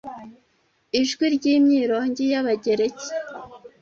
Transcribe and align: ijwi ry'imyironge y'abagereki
ijwi 0.99 1.25
ry'imyironge 1.35 2.23
y'abagereki 2.31 3.07